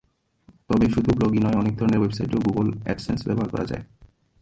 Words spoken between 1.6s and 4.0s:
অনেক ধরনের ওয়েবসাইটেই Google AdSense ব্যবহার করা যায়।